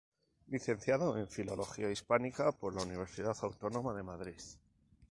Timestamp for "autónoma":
3.43-3.93